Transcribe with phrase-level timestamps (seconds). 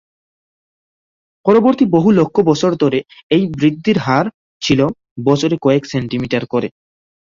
[1.45, 2.99] পরবর্তী বহু লক্ষ বছর ধরে
[3.31, 4.25] এই বৃদ্ধির হার
[4.61, 4.79] ছিল
[5.25, 6.67] বছরে কয়েক সেন্টিমিটার করে।